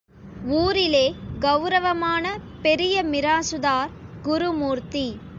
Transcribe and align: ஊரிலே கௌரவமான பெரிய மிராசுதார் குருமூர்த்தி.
ஊரிலே 0.51 1.15
கௌரவமான 1.39 2.25
பெரிய 2.61 3.03
மிராசுதார் 3.03 3.91
குருமூர்த்தி. 4.21 5.05